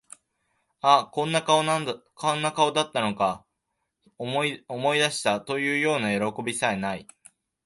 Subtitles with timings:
[0.81, 3.45] あ、こんな顔だったのか、
[4.17, 4.59] 思い
[4.97, 7.07] 出した、というようなよろこびさえ無い